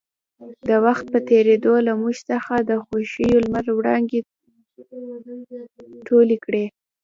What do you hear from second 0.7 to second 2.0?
وخـت پـه تېـرېدو لـه